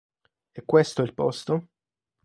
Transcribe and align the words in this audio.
E' 0.55 0.65
questo 0.65 1.03
il 1.03 1.13
posto?". 1.13 1.67